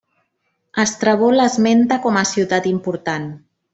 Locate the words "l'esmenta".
1.35-1.99